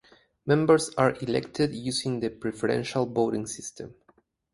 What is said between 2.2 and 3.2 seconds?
the preferential